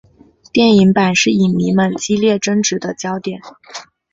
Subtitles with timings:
[0.51, 3.39] 电影版是影迷们激烈争执的焦点。